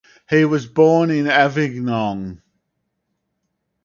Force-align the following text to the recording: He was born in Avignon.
He 0.27 0.45
was 0.45 0.65
born 0.65 1.11
in 1.11 1.27
Avignon. 1.27 2.41